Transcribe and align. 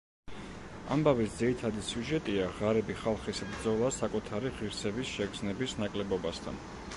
ამბავის 0.93 1.35
ძირითადი 1.41 1.83
სიუჟეტია 1.89 2.47
ღარიბი 2.61 2.95
ხალხის 3.03 3.43
ბრძოლა 3.51 3.93
საკუთარი 3.99 4.53
ღირსების 4.57 5.13
შეგრძნების 5.19 5.77
ნაკლებობასთან. 5.85 6.59